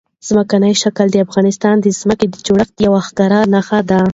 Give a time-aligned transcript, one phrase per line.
[0.27, 4.01] ځمکنی شکل د افغانستان د ځمکې د جوړښت یوه ښکاره نښه ده.